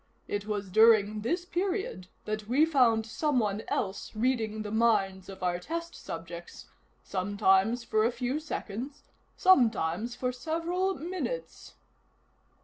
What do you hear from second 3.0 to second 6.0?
someone else reading the minds of our test